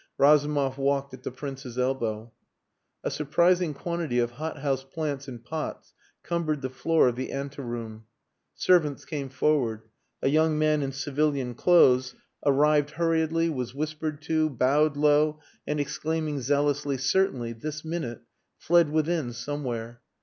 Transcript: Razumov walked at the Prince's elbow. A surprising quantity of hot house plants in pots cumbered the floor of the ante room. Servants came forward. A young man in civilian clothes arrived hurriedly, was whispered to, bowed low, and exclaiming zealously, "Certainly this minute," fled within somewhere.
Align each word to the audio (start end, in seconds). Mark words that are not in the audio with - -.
Razumov 0.17 0.79
walked 0.79 1.13
at 1.13 1.21
the 1.21 1.29
Prince's 1.29 1.77
elbow. 1.77 2.31
A 3.03 3.11
surprising 3.11 3.75
quantity 3.75 4.17
of 4.17 4.31
hot 4.31 4.57
house 4.57 4.83
plants 4.83 5.27
in 5.27 5.37
pots 5.37 5.93
cumbered 6.23 6.63
the 6.63 6.71
floor 6.71 7.07
of 7.09 7.15
the 7.15 7.31
ante 7.31 7.61
room. 7.61 8.05
Servants 8.55 9.05
came 9.05 9.29
forward. 9.29 9.83
A 10.23 10.27
young 10.29 10.57
man 10.57 10.81
in 10.81 10.91
civilian 10.91 11.53
clothes 11.53 12.15
arrived 12.43 12.89
hurriedly, 12.89 13.47
was 13.47 13.75
whispered 13.75 14.23
to, 14.23 14.49
bowed 14.49 14.97
low, 14.97 15.39
and 15.67 15.79
exclaiming 15.79 16.39
zealously, 16.39 16.97
"Certainly 16.97 17.53
this 17.53 17.85
minute," 17.85 18.21
fled 18.57 18.89
within 18.89 19.31
somewhere. 19.33 20.01